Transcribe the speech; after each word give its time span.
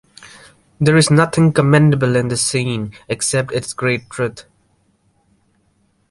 There 0.79 0.97
is 0.97 1.11
nothing 1.11 1.53
commendable 1.53 2.15
in 2.15 2.29
this 2.29 2.41
scene 2.41 2.91
except 3.07 3.51
its 3.51 3.71
great 3.71 4.09
truth. 4.09 4.45